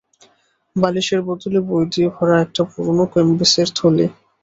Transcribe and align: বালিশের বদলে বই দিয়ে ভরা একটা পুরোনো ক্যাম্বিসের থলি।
বালিশের 0.75 1.21
বদলে 1.27 1.59
বই 1.67 1.83
দিয়ে 1.91 2.07
ভরা 2.15 2.35
একটা 2.45 2.61
পুরোনো 2.71 3.03
ক্যাম্বিসের 3.13 3.67
থলি। 3.77 4.05